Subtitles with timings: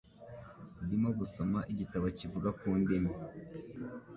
[0.85, 3.13] Ndimo gusoma igitabo kivuga ku ndimi.